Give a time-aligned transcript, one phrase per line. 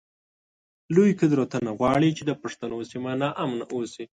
[0.95, 4.05] لوی قدرتونه غواړی چی د پښتنو سیمه ناامنه اوسی